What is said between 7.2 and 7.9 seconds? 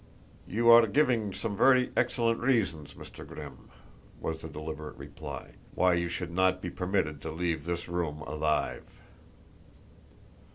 to leave this